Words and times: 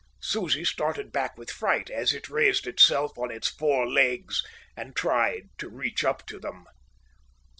Susie 0.19 0.65
started 0.65 1.11
back 1.11 1.37
with 1.37 1.51
fright, 1.51 1.91
as 1.91 2.11
it 2.11 2.27
raised 2.27 2.65
itself 2.65 3.15
on 3.19 3.29
its 3.29 3.47
four 3.49 3.87
legs 3.87 4.41
and 4.75 4.95
tried 4.95 5.49
to 5.59 5.69
reach 5.69 6.03
up 6.03 6.25
to 6.25 6.39
them. 6.39 6.65